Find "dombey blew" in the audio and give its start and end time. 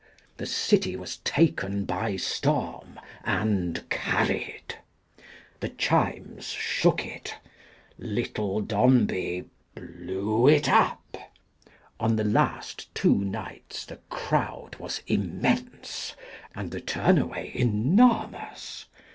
8.61-10.47